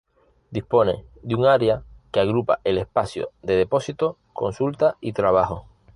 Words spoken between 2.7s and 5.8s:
espacio de depósito, consulta y trabajo.